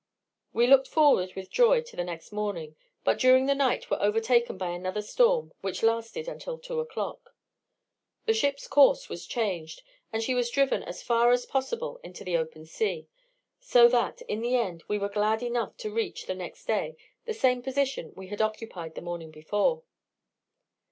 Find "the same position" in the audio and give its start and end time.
17.25-18.11